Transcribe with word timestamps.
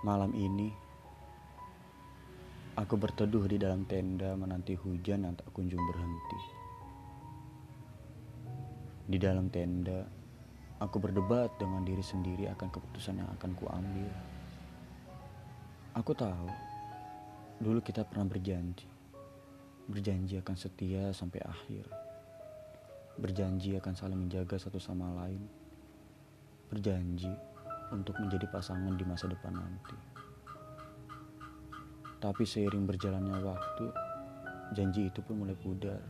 Malam 0.00 0.32
ini, 0.32 0.72
aku 2.72 2.96
berteduh 2.96 3.44
di 3.44 3.60
dalam 3.60 3.84
tenda 3.84 4.32
menanti 4.32 4.72
hujan 4.72 5.28
yang 5.28 5.36
tak 5.36 5.52
kunjung 5.52 5.84
berhenti. 5.92 6.40
Di 9.04 9.20
dalam 9.20 9.52
tenda, 9.52 10.08
aku 10.80 10.96
berdebat 11.04 11.52
dengan 11.60 11.84
diri 11.84 12.00
sendiri 12.00 12.48
akan 12.48 12.72
keputusan 12.72 13.20
yang 13.20 13.28
akan 13.36 13.52
kuambil. 13.52 14.08
Aku 15.92 16.16
tahu, 16.16 16.48
dulu 17.60 17.84
kita 17.84 18.00
pernah 18.08 18.24
berjanji. 18.24 18.88
Berjanji 19.84 20.40
akan 20.40 20.56
setia 20.56 21.12
sampai 21.12 21.44
akhir. 21.44 21.84
Berjanji 23.20 23.76
akan 23.76 23.92
saling 23.92 24.16
menjaga 24.16 24.56
satu 24.56 24.80
sama 24.80 25.12
lain. 25.12 25.44
Berjanji 26.72 27.49
untuk 27.90 28.16
menjadi 28.18 28.46
pasangan 28.50 28.94
di 28.94 29.04
masa 29.06 29.26
depan 29.26 29.54
nanti. 29.54 29.96
Tapi 32.20 32.44
seiring 32.44 32.84
berjalannya 32.84 33.38
waktu, 33.40 33.86
janji 34.76 35.08
itu 35.08 35.24
pun 35.24 35.40
mulai 35.40 35.56
pudar. 35.56 36.00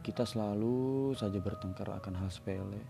Kita 0.00 0.24
selalu 0.24 1.12
saja 1.12 1.36
bertengkar 1.36 1.92
akan 1.92 2.14
hal 2.16 2.32
sepele. 2.32 2.80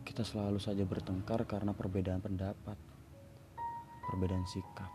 Kita 0.00 0.24
selalu 0.24 0.56
saja 0.56 0.80
bertengkar 0.88 1.44
karena 1.44 1.76
perbedaan 1.76 2.24
pendapat, 2.24 2.76
perbedaan 4.08 4.48
sikap. 4.48 4.88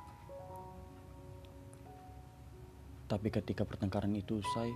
Tapi 3.10 3.28
ketika 3.30 3.66
pertengkaran 3.66 4.14
itu 4.18 4.42
usai, 4.42 4.70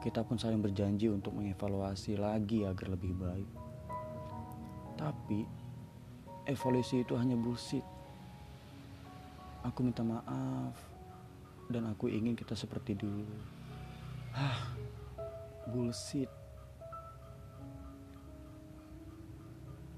kita 0.00 0.24
pun 0.24 0.40
saling 0.40 0.60
berjanji 0.60 1.12
untuk 1.12 1.36
mengevaluasi 1.36 2.16
lagi 2.16 2.64
agar 2.64 2.96
lebih 2.96 3.12
baik. 3.12 3.69
Tapi 5.00 5.48
evolusi 6.44 7.00
itu 7.00 7.16
hanya 7.16 7.32
bullshit. 7.32 7.80
Aku 9.64 9.80
minta 9.80 10.04
maaf 10.04 10.76
dan 11.72 11.88
aku 11.88 12.12
ingin 12.12 12.36
kita 12.36 12.52
seperti 12.52 12.92
dulu. 13.00 13.24
Hah, 14.36 14.76
bullshit. 15.72 16.28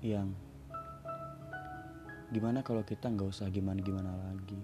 Yang 0.07 0.39
gimana 2.31 2.63
kalau 2.63 2.87
kita 2.87 3.11
nggak 3.11 3.27
usah 3.27 3.51
gimana-gimana 3.51 4.15
lagi? 4.31 4.63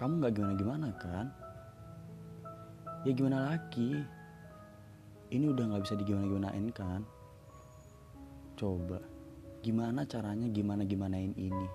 Kamu 0.00 0.24
nggak 0.24 0.34
gimana-gimana 0.40 0.88
kan? 0.96 1.26
Ya 3.04 3.12
gimana 3.12 3.52
lagi? 3.52 4.00
Ini 5.28 5.44
udah 5.52 5.64
nggak 5.68 5.84
bisa 5.84 6.00
digimana-gimanain 6.00 6.72
kan? 6.72 7.04
Coba, 8.58 8.98
gimana 9.62 10.02
caranya 10.02 10.50
gimana-gimanain 10.50 11.30
ini? 11.38 11.68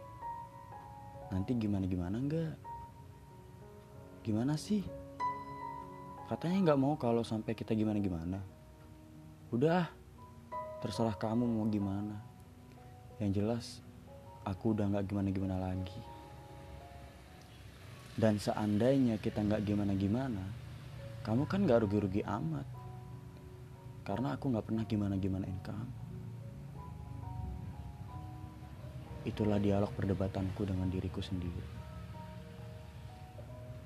Nanti 1.32 1.56
gimana-gimana 1.56 2.20
enggak? 2.20 2.60
Gimana 4.20 4.60
sih? 4.60 4.84
Katanya 6.28 6.60
nggak 6.60 6.82
mau 6.84 7.00
kalau 7.00 7.24
sampai 7.24 7.56
kita 7.56 7.72
gimana-gimana. 7.72 8.44
Udah, 9.56 9.88
terserah 10.84 11.16
kamu 11.16 11.48
mau 11.48 11.64
gimana. 11.72 12.20
Yang 13.16 13.32
jelas, 13.40 13.66
aku 14.44 14.76
udah 14.76 14.84
nggak 14.92 15.08
gimana-gimana 15.08 15.64
lagi. 15.64 16.04
Dan 18.20 18.44
seandainya 18.44 19.24
kita 19.24 19.40
nggak 19.40 19.64
gimana-gimana, 19.64 20.44
kamu 21.24 21.48
kan 21.48 21.64
nggak 21.64 21.88
rugi-rugi 21.88 22.28
amat. 22.28 22.68
Karena 24.04 24.36
aku 24.36 24.52
nggak 24.52 24.68
pernah 24.68 24.84
gimana-gimanain 24.84 25.64
kamu. 25.64 26.13
Itulah 29.24 29.56
dialog 29.56 29.88
perdebatanku 29.96 30.68
dengan 30.68 30.92
diriku 30.92 31.24
sendiri. 31.24 31.64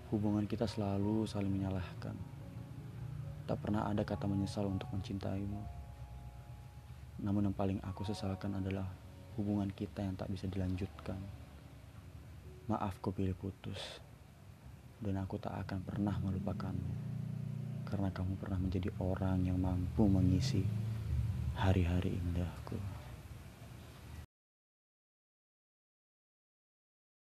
Hubungan 0.10 0.50
kita 0.50 0.66
selalu 0.66 1.30
saling 1.30 1.54
menyalahkan. 1.54 2.18
Tak 3.46 3.58
pernah 3.62 3.86
ada 3.86 4.02
kata 4.02 4.26
menyesal 4.26 4.66
untuk 4.66 4.90
mencintaimu. 4.90 5.62
Namun 7.22 7.50
yang 7.52 7.56
paling 7.56 7.78
aku 7.86 8.02
sesalkan 8.02 8.58
adalah 8.58 8.90
hubungan 9.38 9.70
kita 9.70 10.02
yang 10.02 10.18
tak 10.18 10.34
bisa 10.34 10.50
dilanjutkan. 10.50 11.22
Maaf 12.72 12.98
kau 12.98 13.14
pilih 13.14 13.38
putus. 13.38 14.02
Dan 14.98 15.22
aku 15.22 15.38
tak 15.38 15.54
akan 15.54 15.86
pernah 15.86 16.18
melupakanmu. 16.18 16.94
Karena 17.86 18.10
kamu 18.10 18.42
pernah 18.42 18.58
menjadi 18.58 18.90
orang 18.98 19.46
yang 19.46 19.62
mampu 19.62 20.10
mengisi 20.10 20.66
hari-hari 21.54 22.18
indahku. 22.18 22.80